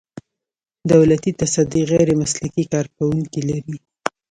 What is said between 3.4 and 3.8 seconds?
لري.